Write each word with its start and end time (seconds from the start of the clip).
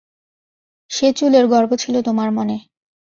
সে 0.91 1.07
চুলের 1.13 1.45
গর্ব 1.47 1.71
ছিল 1.75 1.95
তোমার 2.01 2.29
মনে। 2.31 2.57